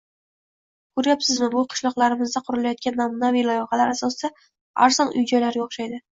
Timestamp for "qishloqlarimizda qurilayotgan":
1.73-2.99